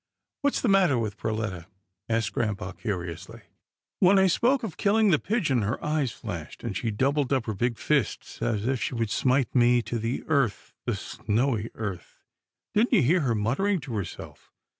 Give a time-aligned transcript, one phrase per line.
[0.41, 1.67] "What's the matter with Perletta?"
[2.09, 3.41] asked grampa curiously."
[3.99, 7.53] When I spoke of killing the pigeon, her eyes flashed, and she doubled up her
[7.53, 12.23] big fists as if she would smite me to the earth— the snowy earth.
[12.73, 14.51] Didn't you hear her muttering to herself?